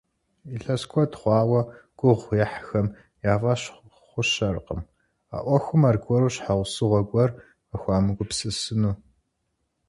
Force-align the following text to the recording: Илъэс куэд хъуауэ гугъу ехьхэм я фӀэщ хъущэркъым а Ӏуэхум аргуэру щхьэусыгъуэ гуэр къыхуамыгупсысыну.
Илъэс 0.55 0.83
куэд 0.91 1.11
хъуауэ 1.19 1.61
гугъу 1.97 2.35
ехьхэм 2.43 2.87
я 3.31 3.35
фӀэщ 3.41 3.61
хъущэркъым 4.09 4.81
а 5.35 5.37
Ӏуэхум 5.43 5.81
аргуэру 5.89 6.33
щхьэусыгъуэ 6.33 7.01
гуэр 7.09 7.29
къыхуамыгупсысыну. 7.69 8.95